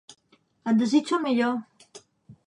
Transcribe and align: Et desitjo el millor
Et 0.71 0.79
desitjo 0.79 1.19
el 1.19 1.25
millor 1.27 1.53